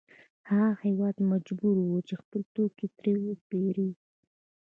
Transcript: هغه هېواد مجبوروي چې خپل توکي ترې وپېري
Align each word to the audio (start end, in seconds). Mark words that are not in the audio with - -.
هغه 0.49 0.69
هېواد 0.85 1.15
مجبوروي 1.31 1.99
چې 2.07 2.13
خپل 2.21 2.41
توکي 2.53 2.87
ترې 2.97 3.13
وپېري 3.27 3.89